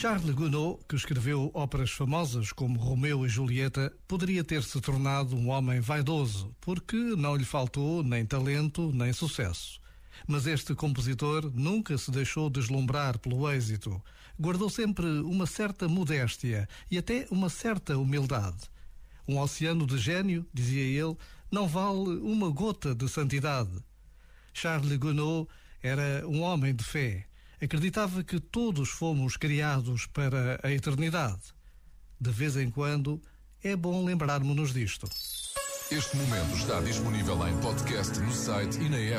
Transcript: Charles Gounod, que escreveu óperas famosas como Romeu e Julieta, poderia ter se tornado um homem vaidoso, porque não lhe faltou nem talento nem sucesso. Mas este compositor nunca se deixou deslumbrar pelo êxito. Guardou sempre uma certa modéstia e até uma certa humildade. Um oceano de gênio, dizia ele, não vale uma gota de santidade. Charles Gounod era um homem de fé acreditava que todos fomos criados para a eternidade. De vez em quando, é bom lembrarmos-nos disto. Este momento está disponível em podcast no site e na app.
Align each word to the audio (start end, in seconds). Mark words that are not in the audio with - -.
Charles 0.00 0.34
Gounod, 0.34 0.78
que 0.88 0.96
escreveu 0.96 1.50
óperas 1.52 1.90
famosas 1.90 2.52
como 2.52 2.80
Romeu 2.80 3.26
e 3.26 3.28
Julieta, 3.28 3.92
poderia 4.08 4.42
ter 4.42 4.62
se 4.62 4.80
tornado 4.80 5.36
um 5.36 5.50
homem 5.50 5.78
vaidoso, 5.78 6.56
porque 6.58 6.96
não 6.96 7.36
lhe 7.36 7.44
faltou 7.44 8.02
nem 8.02 8.24
talento 8.24 8.90
nem 8.94 9.12
sucesso. 9.12 9.78
Mas 10.26 10.46
este 10.46 10.74
compositor 10.74 11.52
nunca 11.54 11.98
se 11.98 12.10
deixou 12.10 12.48
deslumbrar 12.48 13.18
pelo 13.18 13.46
êxito. 13.52 14.02
Guardou 14.40 14.70
sempre 14.70 15.04
uma 15.04 15.44
certa 15.44 15.86
modéstia 15.86 16.66
e 16.90 16.96
até 16.96 17.26
uma 17.30 17.50
certa 17.50 17.98
humildade. 17.98 18.70
Um 19.28 19.38
oceano 19.38 19.86
de 19.86 19.98
gênio, 19.98 20.46
dizia 20.50 20.82
ele, 20.82 21.14
não 21.52 21.68
vale 21.68 22.18
uma 22.22 22.48
gota 22.48 22.94
de 22.94 23.06
santidade. 23.06 23.84
Charles 24.54 24.96
Gounod 24.96 25.46
era 25.82 26.26
um 26.26 26.40
homem 26.40 26.74
de 26.74 26.84
fé 26.84 27.26
acreditava 27.60 28.24
que 28.24 28.40
todos 28.40 28.88
fomos 28.88 29.36
criados 29.36 30.06
para 30.06 30.58
a 30.62 30.72
eternidade. 30.72 31.42
De 32.20 32.30
vez 32.30 32.56
em 32.56 32.70
quando, 32.70 33.20
é 33.62 33.76
bom 33.76 34.04
lembrarmos-nos 34.04 34.72
disto. 34.72 35.08
Este 35.90 36.16
momento 36.16 36.54
está 36.56 36.80
disponível 36.80 37.46
em 37.48 37.56
podcast 37.60 38.18
no 38.20 38.32
site 38.32 38.78
e 38.80 38.88
na 38.88 38.96
app. 38.98 39.18